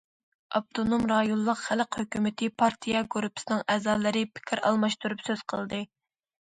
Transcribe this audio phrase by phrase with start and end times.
[0.59, 5.87] ئاپتونوم رايونلۇق خەلق ھۆكۈمىتى پارتىيە گۇرۇپپىسىنىڭ ئەزالىرى پىكىر ئالماشتۇرۇپ سۆز قىلدى.